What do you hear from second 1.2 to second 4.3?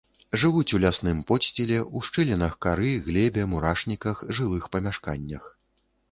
подсціле, у шчылінах кары, глебе, мурашніках,